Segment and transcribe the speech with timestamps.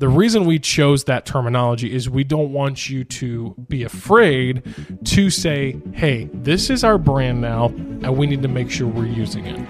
[0.00, 4.62] The reason we chose that terminology is we don't want you to be afraid
[5.04, 9.04] to say, hey, this is our brand now, and we need to make sure we're
[9.04, 9.60] using it.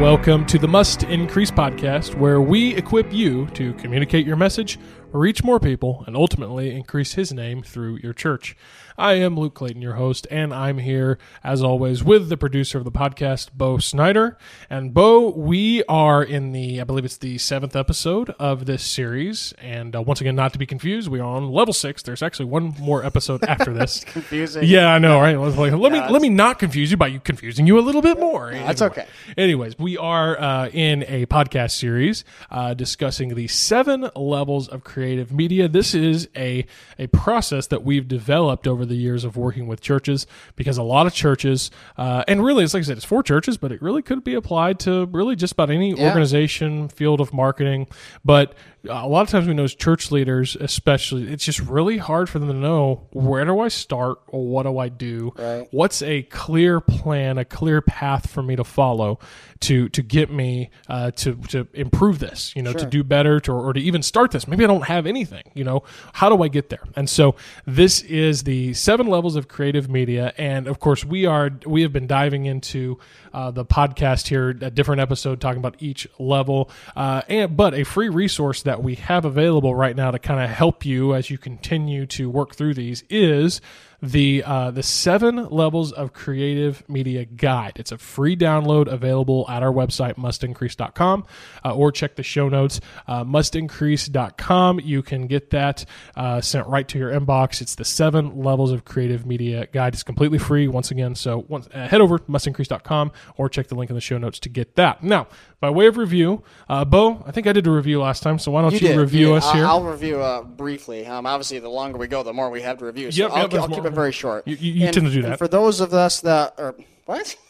[0.00, 4.78] Welcome to the Must Increase podcast, where we equip you to communicate your message,
[5.12, 8.56] reach more people, and ultimately increase His name through your church.
[8.98, 12.84] I am Luke Clayton, your host, and I'm here, as always, with the producer of
[12.84, 14.36] the podcast, Bo Snyder.
[14.68, 19.54] And Bo, we are in the, I believe it's the seventh episode of this series.
[19.58, 22.02] And uh, once again, not to be confused, we are on level six.
[22.02, 24.04] There's actually one more episode after this.
[24.04, 24.64] confusing.
[24.64, 25.34] Yeah, I know, right?
[25.36, 28.02] Like, let me Yeah, let me not confuse you by you confusing you a little
[28.02, 28.50] bit more.
[28.52, 29.00] that's Anyway.
[29.02, 29.06] okay.
[29.38, 35.32] Anyways, we are uh, in a podcast series uh, discussing the seven levels of creative
[35.32, 35.66] media.
[35.66, 36.66] This is a
[36.98, 40.26] a process that we've developed over the years of working with churches
[40.56, 43.56] because a lot of churches, uh, and really, it's like I said, it's for churches,
[43.56, 46.06] but it really could be applied to really just about any Yeah.
[46.08, 47.86] organization, field of marketing.
[48.24, 48.52] But
[48.88, 52.38] a lot of times we know as church leaders, especially, it's just really hard for
[52.38, 55.32] them to know where do I start or what do I do?
[55.38, 55.66] Right.
[55.70, 59.18] What's a clear plan, a clear path for me to follow
[59.60, 62.52] to to get me uh, to to improve this?
[62.54, 64.46] You know, to do better, to, or to even start this.
[64.48, 65.44] Maybe I don't have anything.
[65.54, 66.82] You know, how do I get there?
[66.96, 71.50] And so this is the seven levels of creative media, and of course we are
[71.66, 72.98] we have been diving into
[73.32, 77.84] uh, the podcast here, a different episode talking about each level, uh, and but a
[77.84, 81.38] free resource that we have available right now to kind of help you as you
[81.38, 83.60] continue to work through these is
[84.02, 87.72] the uh, the seven levels of creative media guide.
[87.76, 91.26] It's a free download available at our website mustincrease.com
[91.64, 94.80] uh, or check the show notes uh, mustincrease.com.
[94.80, 95.84] You can get that
[96.16, 97.60] uh, sent right to your inbox.
[97.60, 99.94] It's the seven levels of creative media guide.
[99.94, 101.14] It's completely free once again.
[101.14, 104.48] So once, uh, head over mustincrease.com or check the link in the show notes to
[104.48, 105.02] get that.
[105.02, 105.26] Now,
[105.60, 108.50] by way of review, uh, Bo, I think I did a review last time, so
[108.50, 108.96] why don't you, did.
[108.96, 109.36] review did.
[109.36, 109.66] us I'll, here?
[109.66, 111.06] I'll review uh, briefly.
[111.06, 113.10] Um, obviously, the longer we go, the more we have to review.
[113.10, 114.46] So Yep, I'll, yep, I'll keep it very short.
[114.48, 115.38] You- you- you And- tend to do that.
[115.38, 116.74] For those of us that are
[117.06, 117.36] what?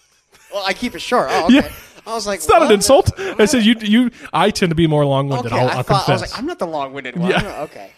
[0.52, 1.28] Well, I keep it short.
[1.30, 1.54] Oh, okay.
[1.54, 1.72] Yeah.
[2.04, 2.74] I was like, It's not an what?
[2.74, 3.12] insult.
[3.20, 3.76] I said you.
[3.80, 4.10] You.
[4.32, 5.52] I tend to be more long-winded.
[5.52, 7.30] Okay, I'll, I I'll thought I was like, I'm not the long-winded one.
[7.30, 7.62] Yeah.
[7.62, 7.92] Okay,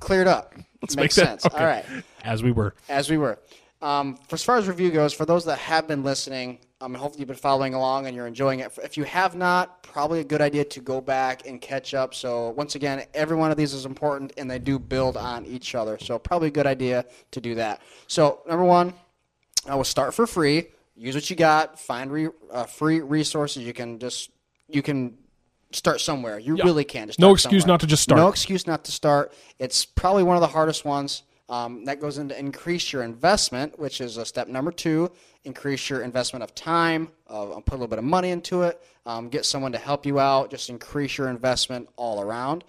[0.00, 0.54] cleared up.
[0.80, 1.44] Let's Makes make sense.
[1.44, 1.58] okay.
[1.58, 1.84] All right.
[2.24, 2.74] As we were.
[2.88, 3.38] as we were.
[3.82, 7.00] Um, for as far as review goes, for those that have been listening, um, and
[7.00, 8.76] hopefully you've been following along and you're enjoying it.
[8.82, 12.14] If you have not, probably a good idea to go back and catch up.
[12.14, 15.74] So once again, every one of these is important, and they do build on each
[15.74, 15.98] other.
[15.98, 17.82] So probably a good idea to do that.
[18.06, 18.94] So number one,
[19.66, 20.68] I will start for free.
[20.94, 21.80] Use what you got.
[21.80, 23.64] Find re, uh, free resources.
[23.64, 24.30] You can just
[24.68, 25.18] you can
[25.72, 26.38] start somewhere.
[26.38, 27.08] You really can.
[27.08, 27.74] Just No excuse somewhere.
[27.74, 28.20] not to just start.
[28.20, 29.32] No excuse not to start.
[29.58, 31.22] It's probably one of the hardest ones.
[31.48, 35.10] Um, that goes into increase your investment, which is a step number two.
[35.44, 37.10] Increase your investment of time.
[37.26, 38.82] Uh, put a little bit of money into it.
[39.06, 40.50] Um, get someone to help you out.
[40.50, 42.64] Just increase your investment all around.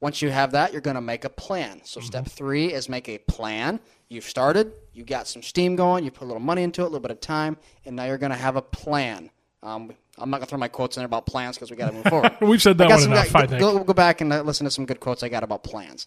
[0.00, 1.80] Once you have that, you're going to make a plan.
[1.84, 3.80] So step three is make a plan.
[4.08, 4.72] You've started.
[4.92, 6.04] You got some steam going.
[6.04, 8.18] You put a little money into it, a little bit of time, and now you're
[8.18, 9.30] going to have a plan.
[9.62, 11.88] Um, I'm not going to throw my quotes in there about plans because we got
[11.88, 12.32] to move forward.
[12.40, 13.32] We've said that got one some- enough.
[13.58, 13.78] go-.
[13.78, 16.06] Go, go back and listen to some good quotes I got about plans.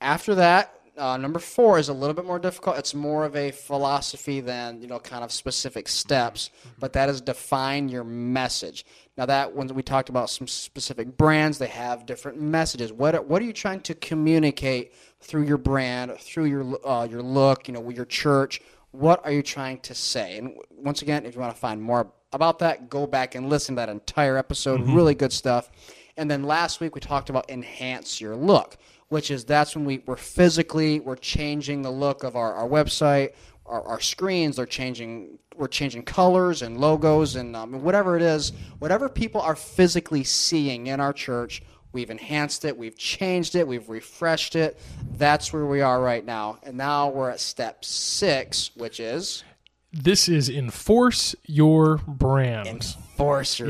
[0.00, 2.78] After that, uh, number four is a little bit more difficult.
[2.78, 6.50] It's more of a philosophy than you know, kind of specific steps.
[6.78, 8.84] But that is define your message.
[9.16, 12.92] Now that when we talked about some specific brands, they have different messages.
[12.92, 17.22] What are- what are you trying to communicate through your brand, through your uh, your
[17.22, 18.60] look, you know, with your church?
[18.92, 20.38] What are you trying to say?
[20.38, 23.74] And once again, if you want to find more about that, go back and listen
[23.74, 24.80] to that entire episode.
[24.94, 25.70] Really good stuff.
[26.16, 28.76] And then last week we talked about enhance your look,
[29.10, 33.34] which is that's when we, we're physically we're changing the look of our, our website,
[33.66, 34.56] our, our screens.
[34.56, 35.38] They're changing.
[35.56, 40.86] We're changing colors and logos and um, whatever it is, whatever people are physically seeing
[40.86, 41.62] in our church.
[41.92, 42.78] We've enhanced it.
[42.78, 43.66] We've changed it.
[43.66, 44.78] We've refreshed it.
[45.18, 46.60] That's where we are right now.
[46.62, 49.44] And now we're at step six, which is
[49.92, 52.96] This is enforce your brand.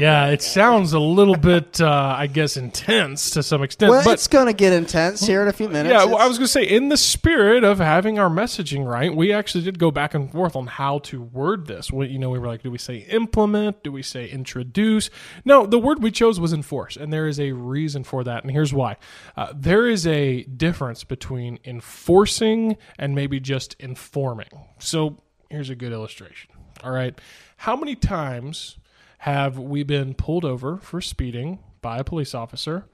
[0.01, 3.91] Yeah, it sounds a little bit, uh, I guess, intense to some extent.
[3.91, 5.93] Well, but it's going to get intense here in a few minutes.
[5.93, 9.15] yeah, well, I was going to say, in the spirit of having our messaging right,
[9.15, 11.93] we actually did go back and forth on how to word this.
[11.93, 13.83] We, you know, we were like, do we say implement?
[13.83, 15.11] Do we say introduce?
[15.45, 18.53] No, the word we chose was enforce, and there is a reason for that, and
[18.53, 18.97] here's why.
[19.37, 24.49] Uh, there is a difference between enforcing and maybe just informing.
[24.79, 25.17] So
[25.49, 26.51] here's a good illustration.
[26.83, 27.19] All right,
[27.57, 28.79] how many times
[29.25, 32.87] have we been pulled over for speeding by a police officer,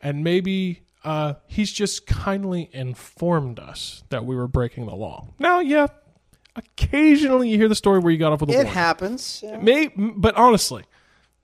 [0.00, 5.28] and maybe uh, he's just kindly informed us that we were breaking the law.
[5.38, 5.88] Now, yeah,
[6.56, 8.72] Occasionally, you hear the story where you got off with a It warning.
[8.72, 9.40] happens.
[9.42, 9.58] yeah.
[9.60, 10.82] May, but honestly,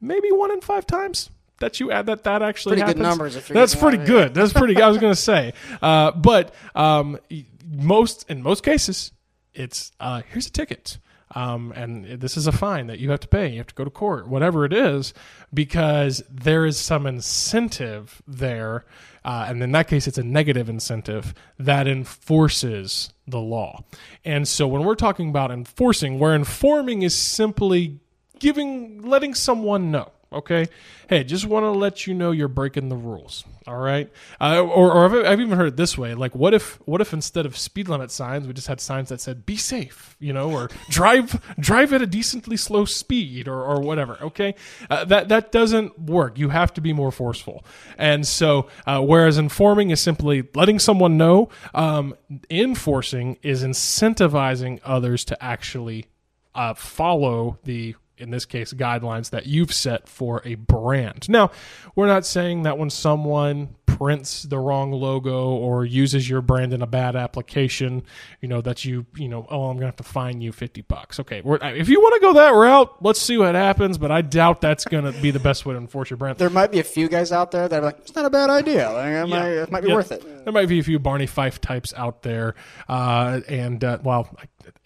[0.01, 1.31] maybe one in five times
[1.61, 3.03] that you add that that actually Pretty good happens.
[3.19, 4.35] numbers if you're That's pretty out good.
[4.35, 4.81] That's pretty.
[4.83, 7.19] I was going to say, uh, but um,
[7.65, 9.13] most in most cases,
[9.55, 10.99] it's uh, here's a ticket.
[11.37, 13.51] Um, and this is a fine that you have to pay.
[13.51, 15.13] You have to go to court, whatever it is,
[15.53, 18.87] because there is some incentive there,
[19.23, 23.85] uh, and in that case, it's a negative incentive that enforces the law.
[24.25, 28.01] And so, when we're talking about enforcing, where informing is simply
[28.39, 30.69] giving letting someone know okay?
[31.09, 34.11] Hey just want to let you know you're breaking the rules all right?
[34.41, 37.13] Uh, or, or I've, I've even heard it this way like what if what if
[37.13, 40.51] instead of speed limit signs we just had signs that said be safe you know
[40.51, 44.55] or drive drive at a decently slow speed or, or whatever okay?
[44.91, 46.39] Uh, that that doesn't work.
[46.39, 47.65] You have to be more forceful.
[47.99, 52.15] And so uh, whereas informing is simply letting someone know um,
[52.51, 56.07] enforcing is incentivizing others to actually
[56.55, 61.51] uh, follow the in this case guidelines that you've set for a brand now
[61.95, 66.83] we're not saying that when someone prints the wrong logo or uses your brand in
[66.83, 68.03] a bad application
[68.43, 71.19] you know that you you know oh i'm gonna have to fine you 50 bucks
[71.21, 74.21] okay we're, if you want to go that route let's see what happens but i
[74.21, 76.85] doubt that's gonna be the best way to enforce your brand There might be a
[76.85, 78.91] few guys out there that are like, it's not a bad idea.
[78.91, 79.95] Like, it, might, it might be Yeah.
[79.95, 80.45] worth it.
[80.45, 82.55] There might be a few Barney Fife types out there,
[82.89, 84.29] uh, and uh, well,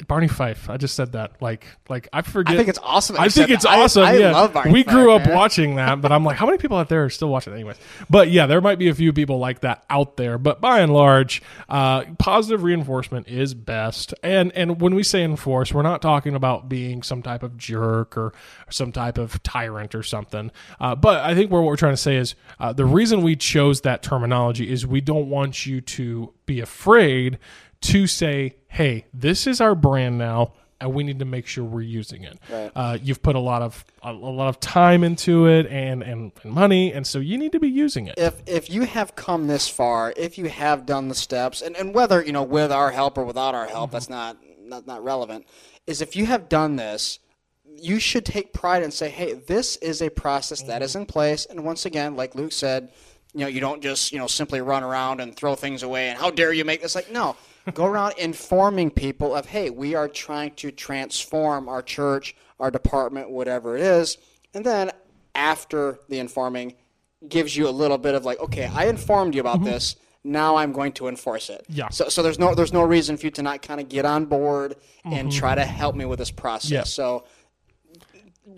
[0.06, 0.68] Barney Fife.
[0.70, 1.40] I just said that.
[1.40, 2.54] Like, like I forget.
[2.54, 3.16] I think it's awesome.
[3.18, 3.78] I think it's that.
[3.78, 4.04] Awesome.
[4.04, 5.34] I, yeah, love Barney we grew up man.
[5.34, 7.76] watching that, but I'm like, how many people out there are still watching it, anyways?
[8.08, 10.38] But yeah, there might be a few people like that out there.
[10.38, 14.14] But by and large, uh, positive reinforcement is best.
[14.22, 18.16] And and when we say enforce, we're not talking about being some type of jerk
[18.16, 18.32] or,
[18.70, 20.50] some type of tyrant or something.
[20.80, 23.82] Uh, but I think what we're trying to say is uh, the reason we chose
[23.82, 27.38] that terminology is we don't want you to be afraid
[27.82, 30.52] to say, hey, this is our brand now.
[30.82, 32.38] And we need to make sure we're using it.
[32.50, 32.72] Right.
[32.74, 36.32] Uh, you've put a lot of a, a lot of time into it and, and
[36.42, 38.14] and money, and so you need to be using it.
[38.16, 41.94] if if you have come this far, if you have done the steps, and, and
[41.94, 45.44] whether you know with our help or without our help, that's not, not not relevant.
[45.86, 47.18] Is if you have done this,
[47.66, 51.44] you should take pride and say, hey, this is a process that is in place.
[51.44, 52.90] And once again, like Luke said,
[53.34, 56.18] you know, you don't just you know simply run around and throw things away and
[56.18, 57.36] how dare you make this like no.
[57.74, 63.30] Go around informing people of, hey, we are trying to transform our church, our department,
[63.30, 64.16] whatever it is.
[64.54, 64.90] And then
[65.34, 66.74] after the informing,
[67.28, 69.96] gives you a little bit of like, okay, I informed you about this.
[70.24, 71.62] Now I'm going to enforce it.
[71.64, 71.78] Mm-hmm.
[71.78, 71.88] Yeah.
[71.90, 74.26] So, so there's no there's no reason for you to not kind of get on
[74.26, 76.66] board and try to help me with this process.
[76.66, 76.74] Mm-hmm.
[76.74, 76.84] Yeah.
[76.84, 77.24] So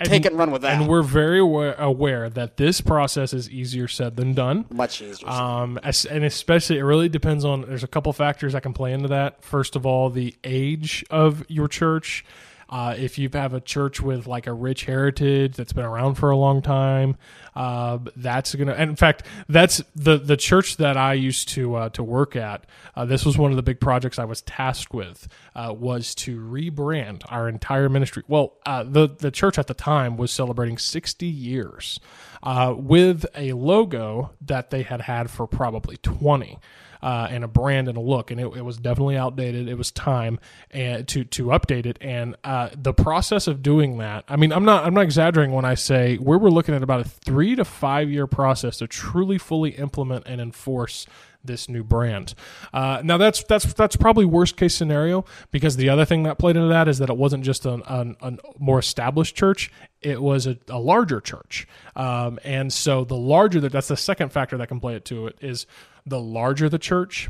[0.01, 0.81] take it and run with that.
[0.81, 4.67] And we're very aware, aware that this process is easier said than done.
[4.71, 5.29] Much easier.
[5.29, 7.63] Um, and especially, it really depends on.
[7.63, 9.43] There's a couple factors that can play into that.
[9.43, 12.25] First of all, the age of your church.
[12.69, 16.31] Uh, if you have a church with like a rich heritage that's been around for
[16.31, 17.17] a long time,
[17.55, 18.73] uh, that's gonna.
[18.73, 22.65] And in fact, that's the the church that I used to uh, to work at.
[22.95, 25.29] Uh, this was one of the big projects I was tasked with.
[25.55, 28.23] Uh, was to rebrand our entire ministry.
[28.27, 32.01] Well, uh, the the church at the time was celebrating 60 years
[32.43, 36.59] uh, with a logo that they had had for probably 20
[37.03, 39.69] uh, and a brand and a look, and it, it was definitely outdated.
[39.69, 40.39] It was time
[40.71, 44.25] and to to update it, and uh, the process of doing that.
[44.29, 47.01] I mean, I'm not I'm not exaggerating when I say we were looking at about
[47.01, 51.07] a three to five year process to truly fully implement and enforce
[51.45, 52.35] this new brand.
[52.73, 56.57] Uh, now that's that's that's probably worst case scenario because the other thing that played
[56.57, 59.71] into that is that it wasn't just a more established church;
[60.01, 64.31] it was a, a larger church, um, and so the larger that that's the second
[64.31, 65.67] factor that can play it to it is
[66.07, 67.29] the larger the church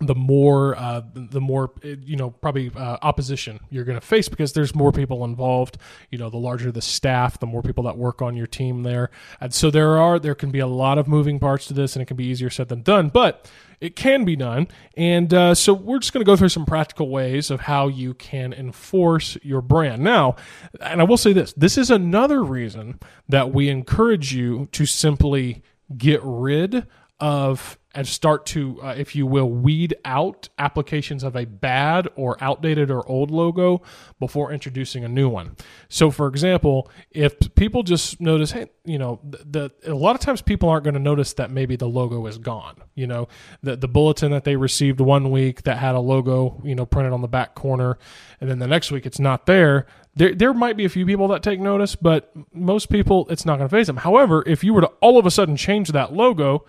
[0.00, 4.54] the more uh, the more you know probably uh, opposition you're going to face because
[4.54, 5.76] there's more people involved.
[6.10, 9.10] You know the larger the staff the more people that work on your team there.
[9.40, 12.02] And so there are there can be a lot of moving parts to this and
[12.02, 14.68] it can be easier said than done but it can be done.
[14.94, 18.12] And uh, so we're just going to go through some practical ways of how you
[18.12, 20.02] can enforce your brand.
[20.02, 20.36] Now
[20.80, 25.62] and i will say this this is another reason that we encourage you to simply
[25.96, 26.86] get rid
[27.20, 32.36] of and start to, uh, if you will, weed out applications of a bad or
[32.40, 33.82] outdated or old logo
[34.20, 35.56] before introducing a new one.
[35.88, 40.20] So, for example, if people just notice, hey, you know, the, the a lot of
[40.20, 42.76] times people aren't going to notice that maybe the logo is gone.
[42.94, 43.28] You know,
[43.62, 47.12] the the bulletin that they received one week that had a logo, you know, printed
[47.12, 47.98] on the back corner,
[48.40, 49.86] and then the next week it's not there.
[50.14, 53.58] There, there might be a few people that take notice, but most people it's not
[53.58, 53.98] going to faze them.
[53.98, 56.64] However, if you were to all of a sudden change that logo,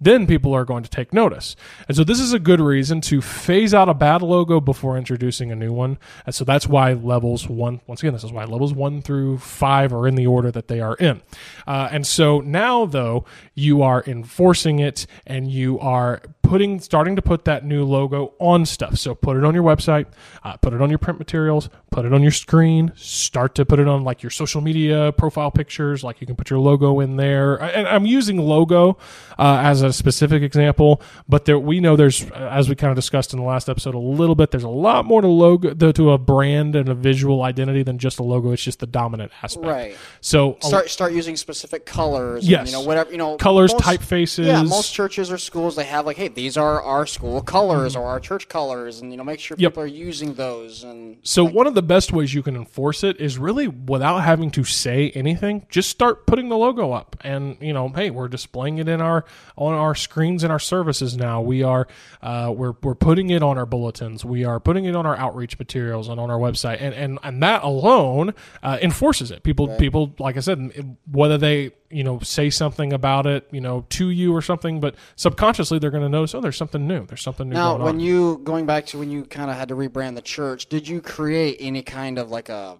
[0.00, 1.56] then people are going to take notice.
[1.86, 5.52] And so this is a good reason to phase out a bad logo before introducing
[5.52, 5.98] a new one.
[6.24, 9.92] And so that's why levels one, once again, this is why levels one through five
[9.92, 11.20] are in the order that they are in.
[11.66, 17.22] Uh, and so now, though, you are enforcing it and you are putting, starting to
[17.22, 18.98] put that new logo on stuff.
[18.98, 20.06] So put it on your website,
[20.42, 23.78] uh, put it on your print materials, put it on your screen, start to put
[23.78, 27.16] it on like your social media profile pictures, like you can put your logo in
[27.16, 27.54] there.
[27.56, 28.98] And I'm using logo
[29.38, 33.32] uh, as a specific example, but there we know there's, as we kind of discussed
[33.32, 36.18] in the last episode a little bit, there's a lot more to logo to a
[36.18, 38.52] brand and a visual identity than just a logo.
[38.52, 39.66] It's just the dominant aspect.
[39.66, 39.96] Right.
[40.20, 42.42] So Start start using specific colors.
[42.42, 42.66] and, Yes.
[42.66, 43.36] you know whatever you know.
[43.36, 44.46] Colors, most- typefaces.
[44.46, 48.06] Yeah, most churches or schools they have like, hey, these are our school colors or
[48.06, 49.62] our church colors, and you know make sure Mm-hmm.
[49.62, 49.72] Yep.
[49.72, 50.84] people are using those.
[50.84, 54.50] And So one of the best ways you can enforce it is really without having
[54.52, 55.66] to say anything.
[55.68, 59.24] Just start putting the logo up, and you know, hey, we're displaying it in our
[59.56, 61.40] on our screens in our services now.
[61.42, 61.86] We are
[62.22, 64.24] uh, we're we're putting it on our bulletins.
[64.24, 67.42] We are putting it on our outreach materials and on our website, and and and
[67.42, 68.32] that alone
[68.62, 69.42] uh, enforces it.
[69.42, 73.84] People people like I said, whether they you know say something about it you know
[73.90, 77.06] to you or something, but subconsciously they're going to notice oh, there's something new.
[77.06, 78.00] There's something new now, when on.
[78.00, 81.00] you going back to when you kind of had to rebrand the church, did you
[81.00, 82.78] create any kind of like a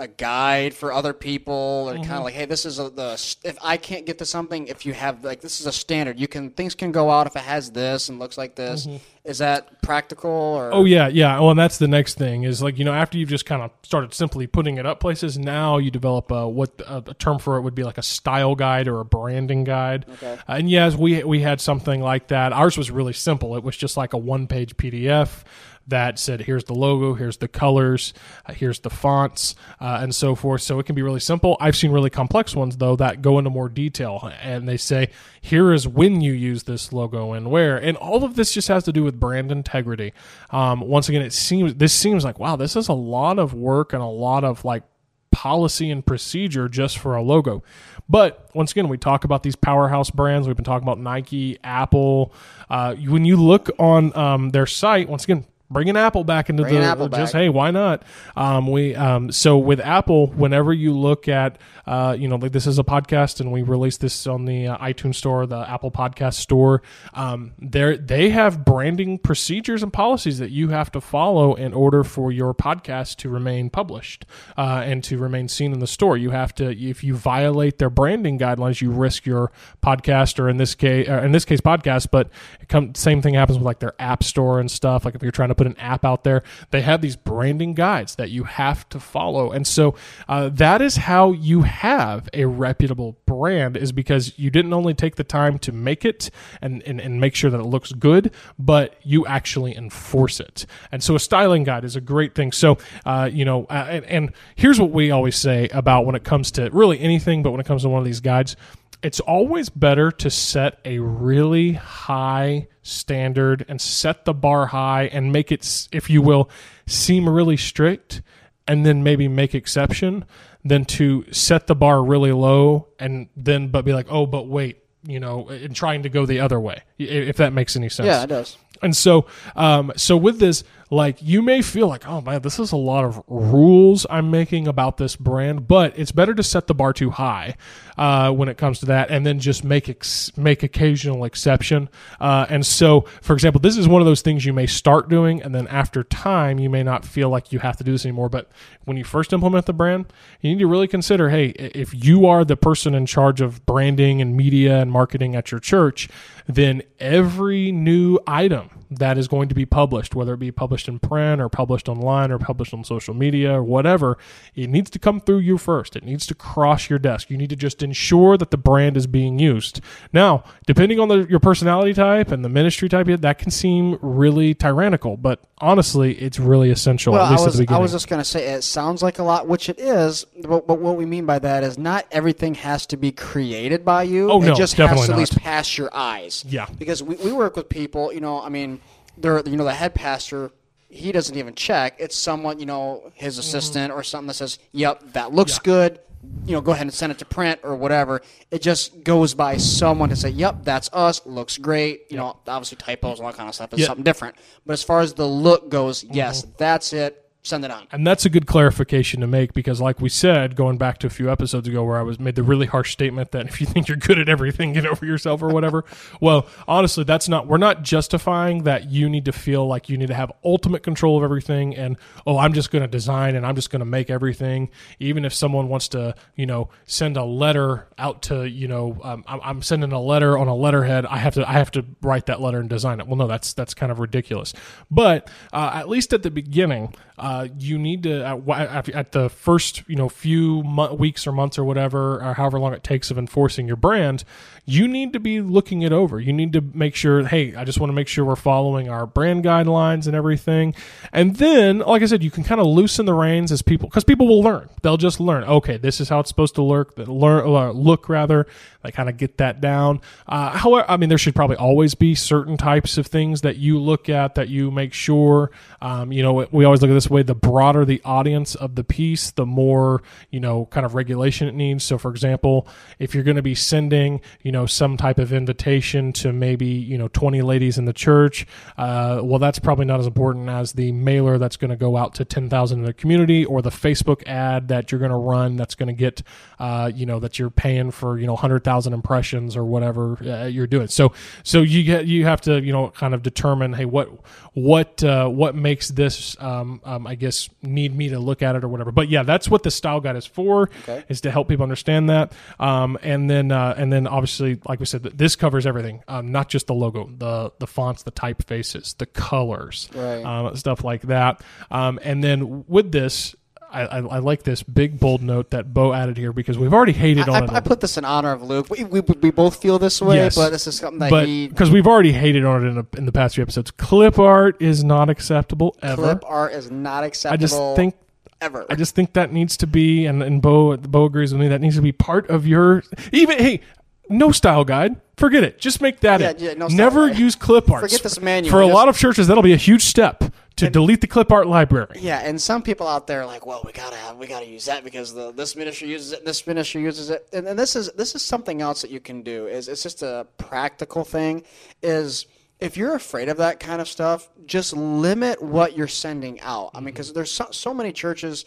[0.00, 2.02] a guide for other people, or Mm-hmm.
[2.04, 3.12] kind of like, hey, this is a, the
[3.42, 6.28] if I can't get to something, if you have like this is a standard, you
[6.28, 8.86] can things can go out if it has this and looks like this.
[9.24, 10.70] Is that practical or?
[10.70, 10.78] Mm-hmm.
[10.78, 11.38] Oh yeah, yeah.
[11.40, 13.70] Well, and that's the next thing is like you know after you've just kind of
[13.82, 17.56] started simply putting it up places, now you develop a what a, a term for
[17.56, 20.06] it would be like a style guide or a branding guide.
[20.14, 20.32] Okay.
[20.48, 22.52] Uh, and yes, we we had something like that.
[22.52, 23.56] Ours was really simple.
[23.56, 25.42] It was just like a one page PDF
[25.88, 28.14] that said here's the logo, here's the colors,
[28.46, 30.62] uh, here's the fonts, uh, and so forth.
[30.62, 31.56] So it can be really simple.
[31.60, 35.72] I've seen really complex ones though that go into more detail, and they say here
[35.72, 38.92] is when you use this logo and where, and all of this just has to
[38.92, 40.12] do with brand integrity.
[40.50, 43.92] Um, once again, it seems this seems like wow, this is a lot of work
[43.92, 44.84] and a lot of like
[45.30, 47.62] policy and procedure just for a logo.
[48.08, 50.46] But once again, we talk about these powerhouse brands.
[50.46, 52.32] We've been talking about Nike, Apple.
[52.70, 56.80] Uh, when you look on um, their site, once again, bringing Apple back into Bringing
[56.80, 57.42] the Apple just back.
[57.42, 58.02] hey, why not?
[58.36, 62.66] Um, we um, so with Apple, whenever you look at uh, you know like this
[62.66, 66.34] is a podcast and we release this on the uh, iTunes store, the Apple Podcast
[66.34, 66.82] store.
[67.14, 72.04] Um, they they have branding procedures and policies that you have to follow in order
[72.04, 74.24] for your podcast to remain published
[74.56, 76.16] uh, and to remain seen in the store.
[76.16, 80.56] You have to if you violate their branding guidelines, you risk your podcast or in
[80.56, 82.08] this case in this case podcast.
[82.10, 85.04] But it come, same thing happens with like their app store and stuff.
[85.04, 88.14] Like if you're trying to put an app out there, they have these branding guides
[88.14, 89.50] that you have to follow.
[89.50, 89.94] And so
[90.28, 95.16] uh, that is how you have a reputable brand is because you didn't only take
[95.16, 96.30] the time to make it
[96.62, 100.64] and, and, and make sure that it looks good, but you actually enforce it.
[100.90, 102.52] And so a styling guide is a great thing.
[102.52, 106.24] So, uh, you know, uh, and, and here's what we always say about when it
[106.24, 108.56] comes to really anything, but when it comes to one of these guides,
[109.02, 115.32] it's always better to set a really high standard and set the bar high and
[115.32, 116.50] make it, if you will,
[116.86, 118.22] seem really strict
[118.66, 120.24] and then maybe make exception
[120.64, 124.82] than to set the bar really low and then but be like, oh, but wait,
[125.06, 128.06] you know, and trying to go the other way, if that makes any sense.
[128.06, 128.56] yeah, it does.
[128.82, 129.26] And so,
[129.56, 133.04] um, so with this, like you may feel like, oh man, this is a lot
[133.04, 137.10] of rules I'm making about this brand, but it's better to set the bar too
[137.10, 137.56] high
[137.96, 141.88] uh, when it comes to that, and then just make ex- make occasional exception.
[142.20, 145.42] Uh, and so, for example, this is one of those things you may start doing,
[145.42, 148.28] and then after time, you may not feel like you have to do this anymore.
[148.28, 148.50] But
[148.84, 150.06] when you first implement the brand,
[150.40, 154.22] you need to really consider, hey, if you are the person in charge of branding
[154.22, 156.08] and media and marketing at your church,
[156.46, 160.98] then every new item that is going to be published, whether it be published in
[160.98, 164.16] print or published online or published on social media or whatever,
[164.54, 165.96] it needs to come through you first.
[165.96, 167.30] It needs to cross your desk.
[167.30, 169.80] You need to just ensure that the brand is being used.
[170.12, 174.54] Now, depending on the, your personality type and the ministry type, that can seem really
[174.54, 177.92] tyrannical, but honestly, it's really essential, Well, at I least at was, the I was
[177.92, 180.24] just going to say it sounds like a lot, which it is.
[180.42, 184.04] But, but what we mean by that is not everything has to be created by
[184.04, 184.30] you.
[184.30, 186.44] Oh, it no, just definitely has to at least pass your eyes.
[186.46, 186.66] Yeah.
[186.78, 188.77] Because we, we work with people, you know, I mean,
[189.20, 190.50] they're you know the head pastor.
[190.90, 191.96] He doesn't even check.
[191.98, 193.40] It's someone, you know, his Mm-hmm.
[193.40, 196.00] assistant or something that says, "Yep, that looks good."
[196.46, 198.22] You know, go ahead and send it to print or whatever.
[198.50, 201.20] It just goes by someone to say, "Yep, that's us.
[201.26, 203.86] Looks great." You know, obviously typos and all that kind of stuff is Yeah.
[203.86, 204.36] something different.
[204.66, 206.50] But as far as the look goes, yes, Mm-hmm.
[206.58, 207.24] that's it.
[207.42, 207.86] Send it on.
[207.92, 211.10] And that's a good clarification to make because, like we said, going back to a
[211.10, 213.88] few episodes ago, where I was made the really harsh statement that if you think
[213.88, 215.84] you're good at everything, get over yourself or whatever.
[216.20, 217.46] well, honestly, that's not.
[217.46, 221.18] We're not justifying that you need to feel like you need to have ultimate control
[221.18, 224.10] of everything, and oh, I'm just going to design and I'm just going to make
[224.10, 224.70] everything.
[224.98, 229.24] Even if someone wants to, you know, send a letter out to, you know, um,
[229.26, 231.06] I'm, I'm sending a letter on a letterhead.
[231.06, 233.06] I have to, I have to write that letter and design it.
[233.06, 234.52] Well, no, that's that's kind of ridiculous.
[234.90, 236.94] But uh, at least at the beginning.
[237.18, 241.58] Uh, you need to at, at, the first you know few mo- weeks or months
[241.58, 244.24] or whatever or however long it takes of enforcing your brand
[244.68, 246.20] you need to be looking it over.
[246.20, 249.06] You need to make sure hey i just want to make sure we're following our
[249.06, 250.74] brand guidelines and everything.
[251.10, 254.04] And then like i said you can kind of loosen the reins as people because
[254.04, 254.68] people will learn.
[254.82, 258.46] They'll just learn okay this is how it's supposed to look learn uh, look rather.
[258.84, 260.02] They kind of get that down.
[260.26, 263.80] Uh, however i mean there should probably always be certain types of things that you
[263.80, 267.22] look at that you make sure um, you know we always look at this way
[267.22, 271.54] the broader the audience of the piece the more you know kind of regulation it
[271.54, 271.84] needs.
[271.84, 272.66] So for example
[272.98, 276.98] if you're going to be sending you know some type of invitation to maybe you
[276.98, 278.46] know 20 ladies in the church
[278.76, 282.14] uh, well that's probably not as important as the mailer that's going to go out
[282.14, 285.74] to 10,000 in the community or the Facebook ad that you're going to run that's
[285.74, 286.22] going to get
[286.58, 290.66] uh, you know that you're paying for you know 100,000 impressions or whatever uh, you're
[290.66, 290.88] doing.
[290.88, 291.12] So
[291.42, 294.08] so you get you have to you know kind of determine hey what
[294.54, 298.64] what uh, what makes this um, um, I guess need me to look at it
[298.64, 298.92] or whatever.
[298.92, 301.04] But yeah, that's what the style guide is for okay.
[301.08, 302.32] is to help people understand that.
[302.58, 306.48] Um, and then uh, and then obviously, like we said, this covers everything, um, not
[306.48, 310.22] just the logo, the the fonts, the typefaces, the colors, right.
[310.22, 311.42] Um, stuff like that.
[311.70, 313.34] Um, and then with this,
[313.70, 316.92] I, I, I, like this big bold note that Bo added here because we've already
[316.92, 317.50] hated I, on I, it.
[317.52, 318.70] I put this in honor of Luke.
[318.70, 321.70] We, we, we both feel this way, yes, but this is something that he because
[321.70, 323.70] we've already hated on it in, in the past few episodes.
[323.70, 326.02] Clip art is not acceptable ever.
[326.02, 327.34] Clip art is not acceptable.
[327.34, 327.94] I just think
[328.40, 328.66] ever.
[328.70, 331.48] I just think that needs to be, and, and Bo Bo agrees with me.
[331.48, 332.82] That needs to be part of your
[333.12, 333.38] even.
[333.38, 333.60] Hey,
[334.08, 335.00] no style guide.
[335.16, 335.58] Forget it.
[335.58, 336.40] Just make that yeah, it.
[336.40, 337.18] Yeah, no Never guide.
[337.18, 337.82] use clip art.
[337.82, 338.50] Forget this manual.
[338.50, 340.22] For a lot of churches, that'll be a huge step
[340.56, 341.98] to and, delete the clip art library.
[342.00, 344.66] Yeah, and some people out there are like, well, we gotta have, we gotta use
[344.66, 347.90] that because the this ministry uses it, this ministry uses it, and, and this is
[347.92, 349.46] this is something else that you can do.
[349.46, 351.42] Is it's just a practical thing.
[351.82, 352.26] Is
[352.60, 356.70] if you're afraid of that kind of stuff, just limit what you're sending out.
[356.74, 357.14] I mean, because mm-hmm.
[357.14, 358.44] there's so, so many churches,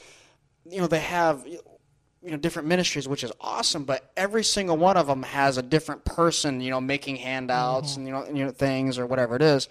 [0.69, 1.45] you know, they have
[2.23, 5.61] you know different ministries which is awesome but every single one of them has a
[5.63, 7.99] different person you know making handouts mm-hmm.
[7.99, 9.67] and you know, you know things or whatever it is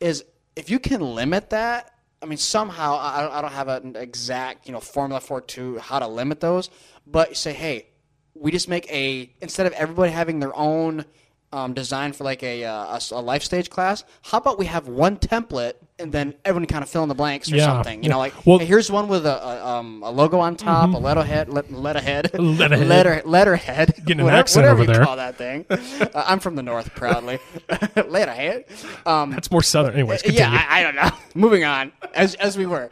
[0.00, 0.24] is
[0.56, 4.72] if you can limit that, I mean, somehow I, I don't have an exact you
[4.72, 6.70] know formula for to how to limit those,
[7.06, 7.86] but say, hey,
[8.34, 11.04] we just make a instead of everybody having their own
[11.52, 14.02] um, designed for like a, uh, a, a life stage class.
[14.22, 17.50] How about we have one template and then everyone kind of fill in the blanks
[17.50, 18.02] or yeah, something?
[18.02, 18.14] You yeah.
[18.14, 20.96] know, like well, hey, here's one with a, a, um, a logo on top, mm-hmm.
[20.96, 25.04] a letterhead, let, letterhead, letterhead, letter, letterhead, getting an accent whatever over you there.
[25.04, 25.66] call that thing.
[25.70, 27.38] uh, I'm from the north, proudly.
[28.08, 28.64] letterhead.
[29.06, 30.22] Um, That's more southern, anyways.
[30.22, 30.40] Continue.
[30.40, 31.10] Yeah, I, I don't know.
[31.34, 32.90] Moving on, as as we were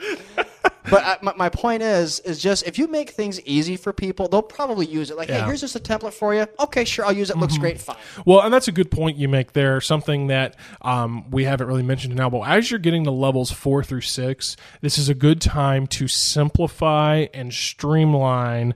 [0.90, 4.28] but uh, my, my, point is, is just if you make things easy for people,
[4.28, 5.16] they'll probably use it.
[5.16, 5.40] Like, yeah.
[5.40, 6.46] hey, here's just a template for you.
[6.60, 7.36] Okay, sure, I'll use it.
[7.36, 7.62] Looks mm-hmm.
[7.62, 7.96] great, fine.
[8.24, 9.80] Well, and that's a good point you make there.
[9.80, 13.84] Something that um, we haven't really mentioned now, but as you're getting to levels four
[13.84, 18.74] through six, this is a good time to simplify and streamline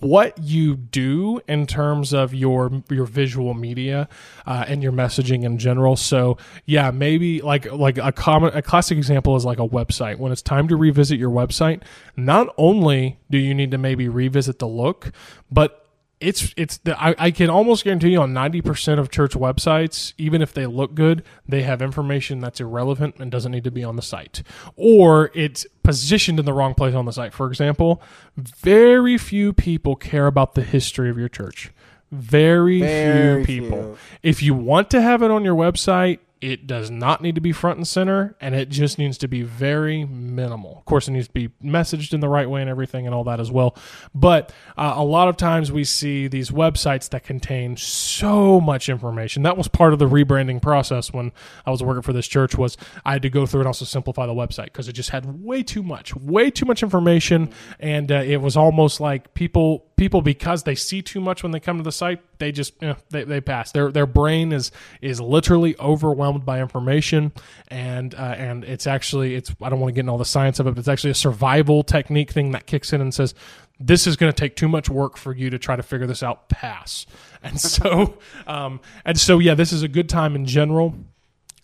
[0.00, 4.08] what you do in terms of your your visual media
[4.46, 5.96] uh, and your messaging in general.
[5.96, 10.18] So yeah, maybe like like a common a classic example is like a website.
[10.18, 11.82] When it's time to revisit your website,
[12.16, 15.12] not only do you need to maybe revisit the look,
[15.50, 15.85] but
[16.20, 20.40] it's it's the, I, I can almost guarantee you on 90% of church websites even
[20.40, 23.96] if they look good they have information that's irrelevant and doesn't need to be on
[23.96, 24.42] the site.
[24.76, 27.34] Or it's positioned in the wrong place on the site.
[27.34, 28.02] For example
[28.36, 31.70] very few people care about the history of your church.
[32.12, 33.82] Very, very few people.
[33.82, 33.96] Few.
[34.22, 37.52] if you want to have it on your website it does not need to be
[37.52, 40.76] front and center, and it just needs to be very minimal.
[40.78, 43.24] Of course, it needs to be messaged in the right way and everything and all
[43.24, 43.74] that as well.
[44.14, 49.44] But uh, a lot of times we see these websites that contain so much information.
[49.44, 51.32] That was part of the rebranding process when
[51.64, 52.56] I was working for this church.
[52.58, 55.42] Was I had to go through and also simplify the website because it just had
[55.42, 60.20] way too much, way too much information, and uh, it was almost like people people
[60.20, 63.24] because they see too much when they come to the site they just eh, they,
[63.24, 63.72] they pass.
[63.72, 64.70] Their their brain is
[65.00, 67.32] is literally overwhelmed by information
[67.68, 70.58] and uh, and it's actually it's I don't want to get into all the science
[70.60, 73.34] of it but it's actually a survival technique thing that kicks in and says
[73.78, 76.22] this is going to take too much work for you to try to figure this
[76.22, 76.48] out.
[76.48, 77.06] Pass.
[77.42, 78.18] And so
[78.48, 80.96] um, and so yeah this is a good time in general.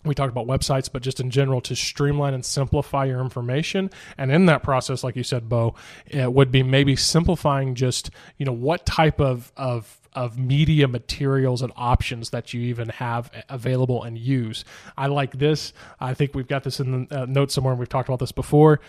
[0.05, 3.89] We talked about websites, but just in general to streamline and simplify your information.
[4.17, 8.45] And in that process, like you said, Bo, it would be maybe simplifying just you
[8.45, 14.03] know what type of of of media materials and options that you even have available
[14.03, 14.65] and use.
[14.97, 15.73] I like this.
[15.99, 17.73] I think we've got this in the uh, notes somewhere.
[17.73, 18.79] and We've talked about this before.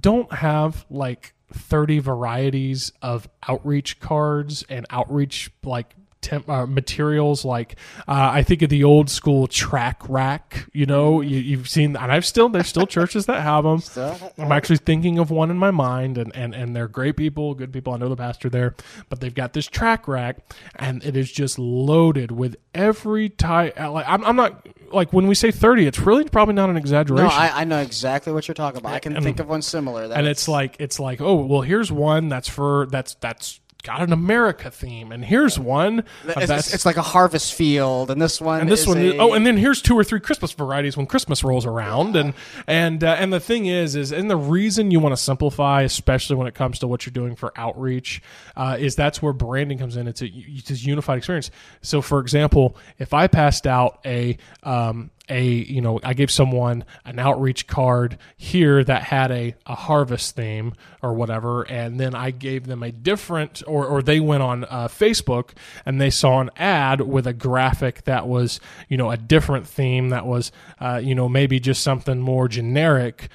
[0.00, 7.76] Don't have like 30 varieties of outreach cards and outreach like temp, uh, materials like
[8.06, 10.68] uh, I think of the old school track rack.
[10.72, 13.82] You know, you, have seen, and I've still there's still churches that have them.
[14.38, 17.72] I'm actually thinking of one in my mind, and and and they're great people, good
[17.72, 17.92] people.
[17.92, 18.74] I know the pastor there,
[19.08, 20.38] but they've got this track rack,
[20.76, 23.78] and it is just loaded with every type.
[23.78, 26.76] Uh, like I'm, I'm not like when we say 30, it's really probably not an
[26.76, 27.26] exaggeration.
[27.26, 28.94] No, I, I know exactly what you're talking about.
[28.94, 30.04] I can and, think of one similar.
[30.04, 34.12] and it's like it's like oh well, here's one that's for that's that's got an
[34.12, 36.04] America theme, and here's one.
[36.26, 38.98] It's, it's, like a harvest field, and this one, and this one.
[38.98, 39.18] A...
[39.18, 42.20] oh, and then here's two or three Christmas varieties when Christmas rolls around, yeah.
[42.20, 42.34] and
[42.66, 46.36] and uh, and the thing is, is and the reason you want to simplify, especially
[46.36, 48.20] when it comes to what you're doing for outreach,
[48.56, 50.08] uh, is that's where branding comes in.
[50.08, 51.50] It's a it's a unified experience.
[51.82, 56.84] So, for example, if I passed out a um, a you know i gave someone
[57.04, 62.30] an outreach card here that had a, a harvest theme or whatever and then i
[62.30, 65.50] gave them a different or, or they went on uh, facebook
[65.84, 70.10] and they saw an ad with a graphic that was you know a different theme
[70.10, 73.28] that was uh, you know maybe just something more generic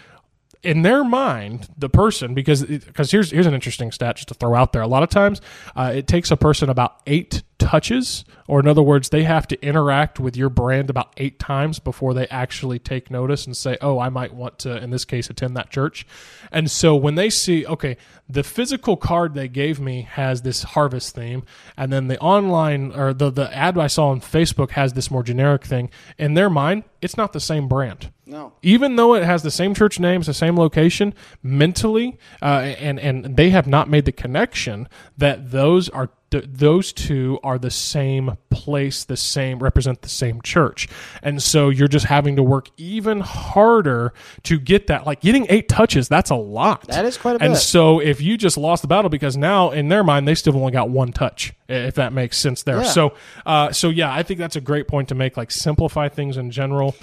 [0.63, 4.56] in their mind, the person because because here's here's an interesting stat just to throw
[4.56, 4.82] out there.
[4.82, 5.41] A lot of times,
[5.76, 9.62] uh, it takes a person about eight touches, or in other words, they have to
[9.65, 13.99] interact with your brand about eight times before they actually take notice and say, "Oh,
[13.99, 16.08] I might want to." In this case, attend that church.
[16.52, 17.97] And so when they see, okay,
[18.30, 21.43] the physical card they gave me has this harvest theme,
[21.76, 25.23] and then the online or the the ad I saw on Facebook has this more
[25.23, 25.89] generic thing.
[26.17, 28.12] In their mind, it's not the same brand.
[28.33, 28.51] No.
[28.63, 33.37] Even though it has the same church names, the same location, mentally, uh, and and
[33.37, 39.03] they have not made the connection that those are those two are the same place,
[39.03, 40.87] the same represent the same church,
[41.21, 45.05] and so you're just having to work even harder to get that.
[45.05, 46.87] Like getting eight touches, that's a lot.
[46.87, 47.45] That is quite a bit.
[47.45, 50.57] And so if you just lost the battle because now in their mind they still
[50.57, 52.77] only got one touch, if that makes sense there.
[52.77, 52.83] Yeah.
[52.83, 53.13] So,
[53.45, 55.37] uh, so yeah, I think that's a great point to make.
[55.37, 56.95] Like simplify things in general.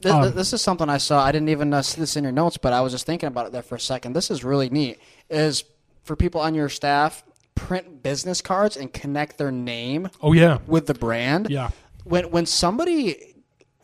[0.00, 1.24] This, um, this is something I saw.
[1.24, 3.46] I didn't even uh, see this in your notes, but I was just thinking about
[3.46, 4.12] it there for a second.
[4.12, 5.00] This is really neat.
[5.28, 5.64] Is
[6.04, 10.08] for people on your staff print business cards and connect their name.
[10.22, 11.48] Oh yeah, with the brand.
[11.50, 11.70] Yeah.
[12.04, 13.34] When when somebody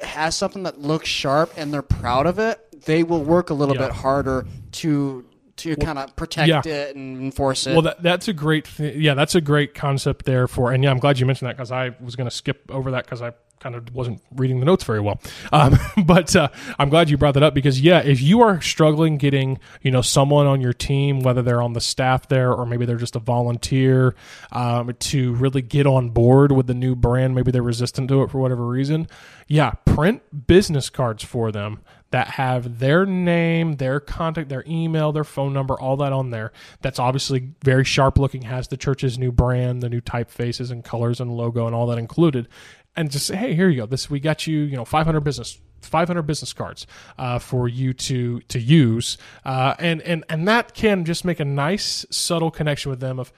[0.00, 3.74] has something that looks sharp and they're proud of it, they will work a little
[3.74, 3.88] yeah.
[3.88, 5.24] bit harder to
[5.56, 6.62] to well, kind of protect yeah.
[6.64, 7.72] it and enforce it.
[7.72, 10.90] Well, that, that's a great, th- yeah, that's a great concept there for, and yeah,
[10.90, 13.32] I'm glad you mentioned that because I was going to skip over that because I
[13.64, 15.18] kind of wasn't reading the notes very well.
[15.50, 19.16] Um, but uh, I'm glad you brought that up because yeah, if you are struggling
[19.16, 22.84] getting you know someone on your team, whether they're on the staff there or maybe
[22.84, 24.14] they're just a volunteer,
[24.52, 28.30] um, to really get on board with the new brand, maybe they're resistant to it
[28.30, 29.08] for whatever reason.
[29.48, 31.80] Yeah, print business cards for them
[32.14, 36.52] that have their name, their contact, their email, their phone number, all that on there.
[36.80, 41.18] That's obviously very sharp looking, has the church's new brand, the new typefaces and colors
[41.18, 42.46] and logo and all that included
[42.94, 43.86] and just say, hey, here you go.
[43.86, 46.86] This we got you, you know, 500 business 500 business cards
[47.18, 51.44] uh, for you to to use, uh, and and and that can just make a
[51.44, 53.32] nice subtle connection with them of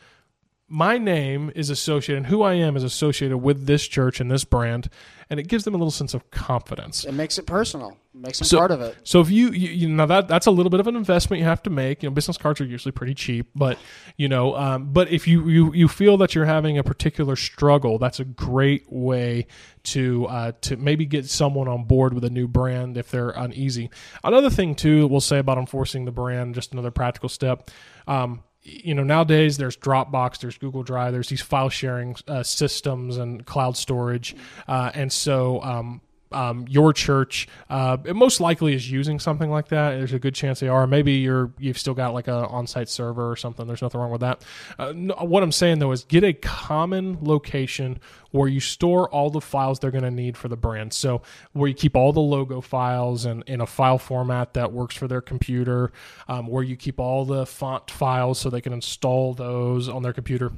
[0.69, 4.43] my name is associated and who I am is associated with this church and this
[4.45, 4.89] brand,
[5.31, 7.05] and it gives them a little sense of confidence.
[7.05, 7.97] It makes it personal.
[8.13, 8.97] It makes them so, part of it.
[9.05, 11.45] So if you, you, you know that that's a little bit of an investment you
[11.45, 12.03] have to make.
[12.03, 13.79] You know, business cards are usually pretty cheap, but
[14.17, 17.99] you know, um, but if you, you you feel that you're having a particular struggle,
[17.99, 19.47] that's a great way
[19.85, 23.89] to uh, to maybe get someone on board with a new brand if they're uneasy.
[24.25, 27.71] Another thing too, we'll say about enforcing the brand, just another practical step.
[28.09, 33.17] Um, you know nowadays there's dropbox there's google drive there's these file sharing uh, systems
[33.17, 34.35] and cloud storage.
[34.67, 36.01] Uh, and so um,
[36.37, 39.93] um, your church uh, most likely is using something like that.
[39.93, 40.87] There's a good chance they are.
[40.87, 43.67] Maybe you're you've still got like a on-site server or something.
[43.67, 44.45] There's nothing wrong with that.
[44.79, 48.01] Uh, no, what I'm saying though is get a common location
[48.33, 50.93] where you store all the files they're going to need for the brand.
[50.93, 51.23] So
[51.55, 55.09] where you keep all the logo files and in a file format that works for
[55.09, 55.91] their computer,
[56.29, 60.13] um, where you keep all the font files so they can install those on their
[60.13, 60.53] computer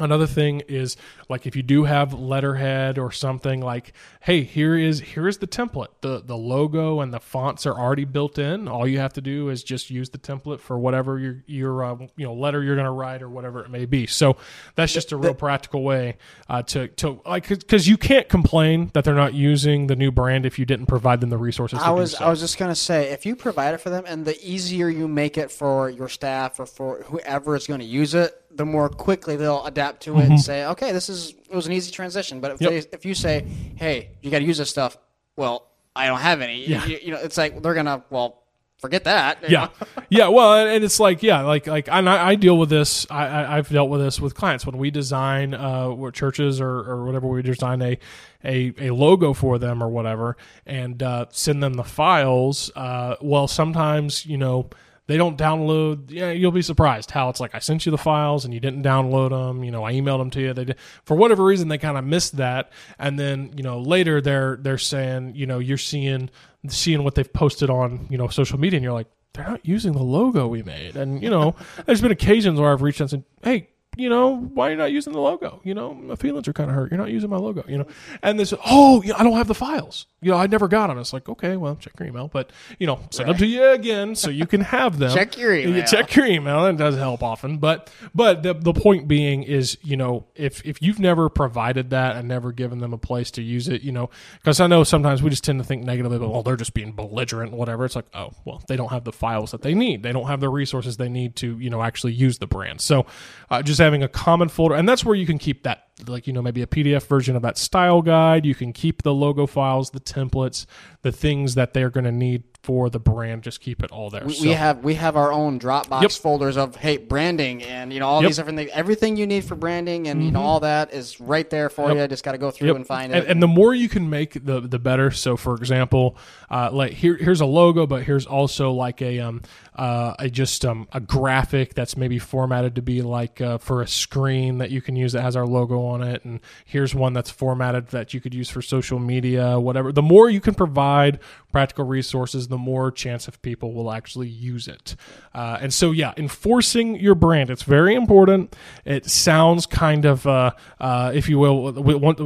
[0.00, 0.96] Another thing is
[1.28, 5.46] like if you do have letterhead or something like, hey, here is here is the
[5.46, 5.88] template.
[6.00, 8.68] The the logo and the fonts are already built in.
[8.68, 11.96] All you have to do is just use the template for whatever your your uh,
[12.16, 14.06] you know letter you're going to write or whatever it may be.
[14.06, 14.36] So
[14.74, 16.16] that's just a real practical way
[16.48, 20.46] uh, to to like because you can't complain that they're not using the new brand
[20.46, 21.78] if you didn't provide them the resources.
[21.80, 22.24] I was do so.
[22.24, 25.08] I was just gonna say if you provide it for them, and the easier you
[25.08, 28.88] make it for your staff or for whoever is going to use it, the more
[28.88, 32.40] quickly they'll adapt to it and say, okay, this is it was an easy transition.
[32.40, 32.74] But if Mm-hmm.
[32.74, 32.90] Yep.
[32.90, 34.96] they, if you say, hey, you got to use this stuff,
[35.36, 36.66] well, I don't have any.
[36.66, 36.84] Yeah.
[36.86, 38.42] You, you know, it's like they're gonna well
[38.78, 39.50] forget that.
[39.50, 39.68] yeah
[40.08, 43.26] yeah well and, it's like yeah like like and I, I deal with this I,
[43.26, 47.04] I i've dealt with this with clients when we design uh what churches or, or
[47.04, 47.98] whatever we design a
[48.42, 53.46] a, a logo for them or whatever and uh send them the files uh well
[53.46, 54.70] sometimes you know
[55.10, 58.44] they don't download yeah you'll be surprised how it's like i sent you the files
[58.44, 60.54] and you didn't download them you know i emailed them to you.
[60.54, 62.72] They did, for whatever reason they kind of missed that.
[62.98, 66.30] And then you know later they're they're saying you know you're seeing
[66.68, 69.92] seeing what they've posted on you know social media and you're like they're not using
[69.92, 70.96] the logo we made.
[70.96, 71.54] And you know
[71.86, 73.68] there's been occasions where i've reached out and said hey
[74.00, 75.60] you know, why are you not using the logo?
[75.64, 76.90] You know, my feelings are kind of hurt.
[76.90, 77.86] You're not using my logo, you know?
[78.22, 80.06] And they said, oh, yeah, I don't have the files.
[80.22, 80.98] You know, I never got them.
[80.98, 82.28] It's like, okay, well, check your email.
[82.28, 85.10] But, you know, send them to you again so you can have them.
[85.14, 85.84] Check your You email.
[85.86, 86.64] check your email.
[86.64, 87.58] That does help often.
[87.58, 92.16] But but the, the point being is, you know, if, if you've never provided that
[92.16, 95.22] and never given them a place to use it, you know, because I know sometimes
[95.22, 97.84] we just tend to think negatively, but, well, they're just being belligerent, whatever.
[97.84, 100.02] It's like, oh, well, they don't have the files that they need.
[100.02, 102.80] They don't have the resources they need to, you know, actually use the brand.
[102.80, 103.06] So
[103.50, 106.32] uh, just having a common folder, and that's where you can keep that, like, you
[106.32, 108.44] know, maybe a PDF version of that style guide.
[108.46, 110.66] You can keep the logo files, the templates,
[111.02, 113.42] the things that they're going to need for the brand.
[113.42, 114.24] Just keep it all there.
[114.26, 116.12] We, So- we have we have our own Dropbox Yep.
[116.12, 118.28] folders of hey branding and you know all Yep.
[118.28, 118.70] these different things.
[118.74, 122.02] Everything you need for branding and you know all that is right there for you.
[122.02, 122.76] I Just got to go through Yep.
[122.76, 123.30] and find and, it.
[123.30, 126.18] and the more you can make the the better so for example
[126.50, 129.40] uh, like here here's a logo but here's also like a um
[129.74, 133.86] uh, a just um a graphic that's maybe formatted to be like uh, for a
[133.88, 137.30] screen that you can use that has our logo on it and here's one that's
[137.30, 139.92] formatted that you could use for social media whatever.
[139.92, 141.18] The more you can provide
[141.52, 144.96] practical resources the more chance of people will actually use it.
[145.34, 148.54] Uh, and so yeah enforcing your brand it's very important.
[148.84, 152.18] It sounds kind of uh, uh, if you will what,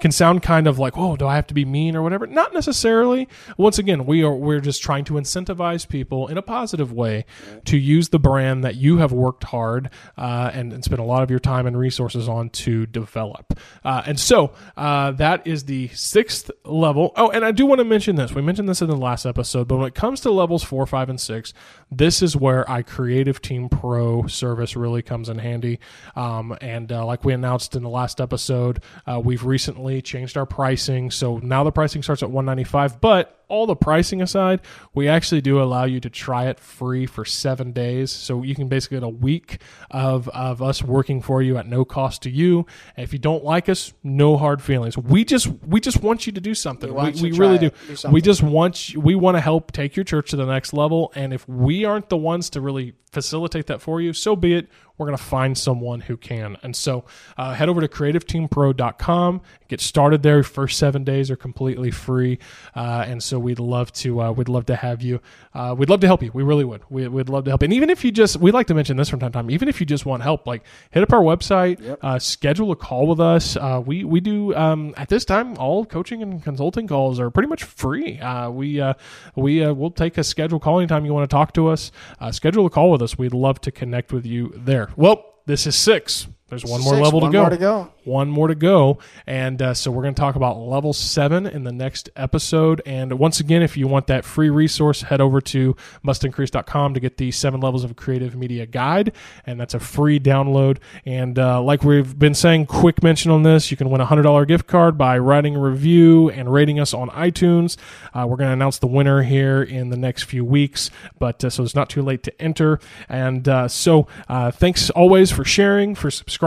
[0.00, 2.26] can sound kind of like oh do i have to be mean or whatever?
[2.26, 3.28] Not necessarily.
[3.56, 7.24] Once again we are we're just trying to incentivize people in a positive way
[7.64, 11.22] to use the brand that you have worked hard uh, and, and spent a lot
[11.22, 15.88] of your time and resources on to develop uh, and so uh, that is the
[15.88, 17.12] sixth level.
[17.16, 18.32] Oh and i do want to mention this.
[18.32, 21.08] We mentioned this in the last episode but when it comes to levels four five
[21.08, 21.52] and six
[21.90, 25.78] this is where i creative team pro service really comes in handy.
[26.16, 30.46] Um, and uh, like we announced in the last episode uh, we've recently changed our
[30.46, 31.10] pricing.
[31.10, 34.60] So now the pricing starts at 195 but all the pricing aside,
[34.94, 38.10] we actually do allow you to try it free for seven days.
[38.10, 39.60] So you can basically get a week
[39.90, 42.66] of, of us working for you at no cost to you.
[42.96, 44.96] And if you don't like us, no hard feelings.
[44.96, 46.88] We just we just want you to do something.
[46.88, 47.70] We We, we really do.
[47.70, 50.72] Do we just want you, we want to help take your church to the next
[50.72, 51.12] level.
[51.14, 54.68] And if we aren't the ones to really facilitate that for you, so be it.
[55.02, 56.56] We're going to find someone who can.
[56.62, 57.04] And so
[57.36, 60.44] uh, head over to creativeteampro.com, get started there.
[60.44, 62.38] First seven days are completely free.
[62.76, 65.20] Uh, and so we'd love to, uh, we'd love to have you.
[65.54, 66.30] Uh, we'd love to help you.
[66.32, 66.82] We really would.
[66.88, 67.62] We, we'd love to help.
[67.62, 69.68] And even if you just, we like to mention this from time to time, even
[69.68, 70.62] if you just want help, like
[70.92, 73.56] hit up our website, uh, schedule a call with us.
[73.56, 77.48] Uh, we, we do, um, at this time, all coaching and consulting calls are pretty
[77.48, 78.20] much free.
[78.20, 78.94] Uh, we, uh,
[79.34, 81.90] we, uh, we'll take a schedule call anytime you want to talk to us.
[82.20, 83.18] Uh, schedule a call with us.
[83.18, 84.90] We'd love to connect with you there.
[84.96, 86.28] Well, this is six.
[86.52, 87.92] There's one more Six, level one to go One more to go.
[88.04, 88.98] one more to go.
[89.26, 92.82] And uh, so we're going to talk about level seven in the next episode.
[92.84, 97.16] And once again, if you want that free resource, head over to mustincrease.com to get
[97.16, 99.12] the seven levels of creative media guide.
[99.46, 100.76] And that's a free download.
[101.06, 104.46] And uh, like we've been saying, quick mention on this you can win a $100
[104.46, 107.78] gift card by writing a review and rating us on iTunes.
[108.12, 111.48] Uh, we're going to announce the winner here in the next few weeks, but uh,
[111.48, 112.78] so it's not too late to enter.
[113.08, 116.41] And uh, so uh, thanks always for sharing, for subscribing,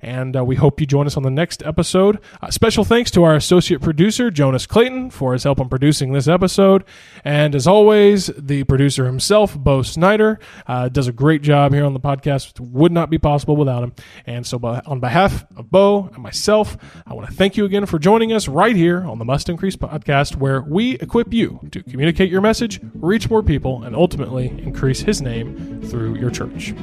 [0.00, 2.18] and uh, we hope you join us on the next episode.
[2.40, 6.28] Uh, special thanks to our associate producer, Jonas Clayton, for his help in producing this
[6.28, 6.84] episode.
[7.24, 11.94] And as always, the producer himself, Bo Snyder, uh, does a great job here on
[11.94, 12.58] the podcast.
[12.60, 13.92] Would not be possible without him.
[14.26, 17.98] And so, on behalf of Bo and myself, I want to thank you again for
[17.98, 22.30] joining us right here on the Must Increase podcast, where we equip you to communicate
[22.30, 26.74] your message, reach more people, and ultimately increase his name through your church.